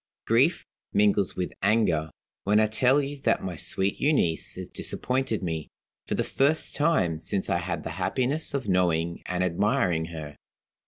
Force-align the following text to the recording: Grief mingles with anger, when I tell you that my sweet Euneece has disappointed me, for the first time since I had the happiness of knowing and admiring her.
Grief 0.25 0.65
mingles 0.93 1.35
with 1.35 1.51
anger, 1.61 2.09
when 2.43 2.59
I 2.59 2.65
tell 2.65 3.03
you 3.03 3.15
that 3.21 3.43
my 3.43 3.55
sweet 3.55 3.99
Euneece 3.99 4.55
has 4.55 4.67
disappointed 4.67 5.43
me, 5.43 5.67
for 6.07 6.15
the 6.15 6.23
first 6.23 6.73
time 6.73 7.19
since 7.19 7.51
I 7.51 7.59
had 7.59 7.83
the 7.83 7.91
happiness 8.01 8.55
of 8.55 8.67
knowing 8.67 9.21
and 9.27 9.43
admiring 9.43 10.05
her. 10.05 10.37